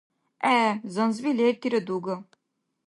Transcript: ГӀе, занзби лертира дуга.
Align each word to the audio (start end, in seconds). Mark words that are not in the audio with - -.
ГӀе, 0.43 0.63
занзби 0.93 1.31
лертира 1.37 1.79
дуга. 1.87 2.15